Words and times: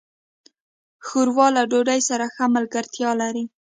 ښوروا 1.05 1.47
له 1.55 1.63
ډوډۍ 1.71 1.99
سره 2.09 2.25
ښه 2.35 2.45
ملګرتیا 2.55 3.09
لري. 3.21 3.43